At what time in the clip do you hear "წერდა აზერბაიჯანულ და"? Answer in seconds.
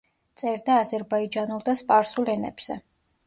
0.41-1.77